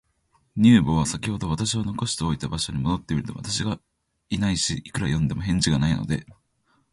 [0.57, 3.79] 乳母は、さきほど私を残しておいた場所に戻ってみると、私が
[4.31, 6.25] いないし、いくら呼んでみても、返事がないので、